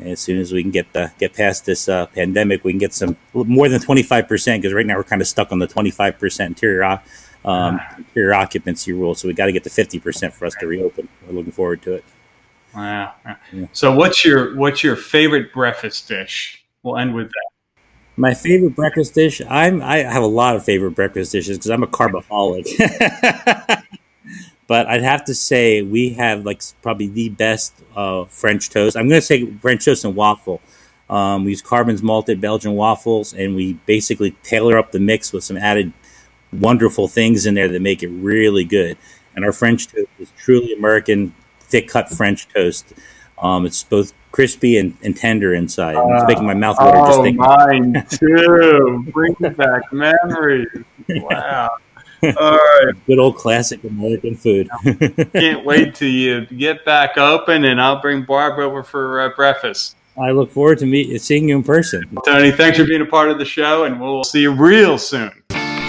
As 0.00 0.18
soon 0.18 0.38
as 0.40 0.52
we 0.52 0.62
can 0.62 0.72
get 0.72 0.92
the, 0.94 1.12
get 1.18 1.34
past 1.34 1.64
this 1.64 1.88
uh, 1.88 2.06
pandemic, 2.06 2.64
we 2.64 2.72
can 2.72 2.78
get 2.78 2.92
some 2.94 3.16
more 3.34 3.68
than 3.68 3.80
25 3.80 4.26
percent 4.26 4.62
because 4.62 4.74
right 4.74 4.86
now 4.86 4.96
we're 4.96 5.04
kind 5.04 5.22
of 5.22 5.28
stuck 5.28 5.52
on 5.52 5.58
the 5.58 5.66
25 5.66 6.18
percent 6.18 6.50
interior 6.50 7.00
um, 7.44 7.80
your 8.14 8.34
occupancy 8.34 8.92
rule. 8.92 9.14
So 9.14 9.28
we 9.28 9.34
got 9.34 9.46
to 9.46 9.52
get 9.52 9.64
to 9.64 9.70
fifty 9.70 9.98
percent 9.98 10.34
for 10.34 10.46
us 10.46 10.54
to 10.60 10.66
reopen. 10.66 11.08
We're 11.26 11.34
looking 11.34 11.52
forward 11.52 11.82
to 11.82 11.94
it. 11.94 12.04
Wow. 12.74 13.14
Yeah. 13.52 13.66
So 13.72 13.94
what's 13.94 14.24
your 14.24 14.56
what's 14.56 14.82
your 14.82 14.96
favorite 14.96 15.52
breakfast 15.52 16.08
dish? 16.08 16.64
We'll 16.82 16.96
end 16.96 17.14
with 17.14 17.28
that. 17.28 17.50
My 18.16 18.34
favorite 18.34 18.76
breakfast 18.76 19.14
dish. 19.14 19.40
I'm 19.48 19.82
I 19.82 19.98
have 19.98 20.22
a 20.22 20.26
lot 20.26 20.56
of 20.56 20.64
favorite 20.64 20.92
breakfast 20.92 21.32
dishes 21.32 21.58
because 21.58 21.70
I'm 21.70 21.82
a 21.82 21.86
carbaholic. 21.86 22.66
but 24.66 24.86
I'd 24.86 25.02
have 25.02 25.24
to 25.26 25.34
say 25.34 25.82
we 25.82 26.10
have 26.14 26.46
like 26.46 26.62
probably 26.82 27.08
the 27.08 27.28
best 27.28 27.74
uh, 27.94 28.24
French 28.24 28.70
toast. 28.70 28.96
I'm 28.96 29.08
going 29.08 29.20
to 29.20 29.26
say 29.26 29.46
French 29.56 29.84
toast 29.84 30.04
and 30.04 30.14
waffle. 30.14 30.60
Um, 31.10 31.44
we 31.44 31.50
use 31.50 31.60
Carbon's 31.60 32.02
malted 32.02 32.40
Belgian 32.40 32.72
waffles, 32.72 33.34
and 33.34 33.54
we 33.54 33.74
basically 33.84 34.30
tailor 34.42 34.78
up 34.78 34.92
the 34.92 34.98
mix 34.98 35.30
with 35.30 35.44
some 35.44 35.58
added 35.58 35.92
wonderful 36.52 37.08
things 37.08 37.46
in 37.46 37.54
there 37.54 37.68
that 37.68 37.80
make 37.80 38.02
it 38.02 38.08
really 38.08 38.64
good. 38.64 38.96
And 39.34 39.44
our 39.44 39.52
French 39.52 39.88
toast 39.88 40.08
is 40.18 40.30
truly 40.36 40.74
American, 40.74 41.34
thick 41.60 41.88
cut 41.88 42.10
French 42.10 42.48
toast. 42.48 42.92
Um, 43.38 43.66
it's 43.66 43.82
both 43.82 44.12
crispy 44.30 44.78
and, 44.78 44.96
and 45.02 45.16
tender 45.16 45.54
inside. 45.54 45.96
Uh, 45.96 46.06
it's 46.14 46.26
making 46.26 46.46
my 46.46 46.54
mouth 46.54 46.76
water 46.78 46.98
oh, 46.98 47.06
just 47.06 47.22
thinking. 47.22 47.36
mine 47.36 48.06
too. 48.10 49.04
Bring 49.12 49.34
back 49.56 49.92
memories. 49.92 50.68
Wow. 51.08 51.76
All 52.22 52.30
right. 52.32 52.94
Good 53.06 53.18
old 53.18 53.36
classic 53.36 53.82
American 53.84 54.36
food. 54.36 54.68
Can't 55.32 55.64
wait 55.64 55.94
till 55.94 56.08
you 56.08 56.46
get 56.46 56.84
back 56.84 57.18
open, 57.18 57.64
and 57.64 57.80
I'll 57.80 58.00
bring 58.00 58.22
Barb 58.24 58.58
over 58.58 58.82
for 58.82 59.20
uh, 59.20 59.28
breakfast. 59.30 59.96
I 60.20 60.30
look 60.30 60.50
forward 60.50 60.78
to 60.78 60.86
meet, 60.86 61.20
seeing 61.22 61.48
you 61.48 61.56
in 61.56 61.62
person. 61.62 62.04
Tony, 62.26 62.52
thanks 62.52 62.78
for 62.78 62.84
being 62.84 63.00
a 63.00 63.06
part 63.06 63.30
of 63.30 63.38
the 63.38 63.44
show, 63.44 63.84
and 63.84 64.00
we'll 64.00 64.24
see 64.24 64.42
you 64.42 64.52
real 64.52 64.98
soon. 64.98 65.32